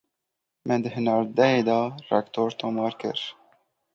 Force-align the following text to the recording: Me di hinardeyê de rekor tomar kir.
Me 0.67 0.75
di 0.83 0.89
hinardeyê 0.95 1.61
de 1.69 1.79
rekor 2.09 2.51
tomar 2.59 2.93
kir. 3.01 3.19